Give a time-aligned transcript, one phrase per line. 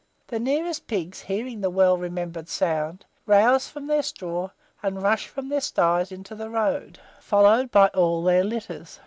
[0.25, 4.49] The nearest pigs, hearing the well remembered sound, rouse from their straw,
[4.81, 8.99] and rush from their sties into the road, followed by all their litters.